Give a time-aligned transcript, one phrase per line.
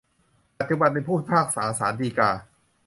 [0.59, 2.29] ปัจจุบันเป็นผู้พิพากษาศาลฎีกา